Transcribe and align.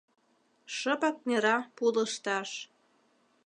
Шыпак 0.77 1.17
нера 1.27 1.57
пу 1.75 1.85
лышташ 1.93 2.49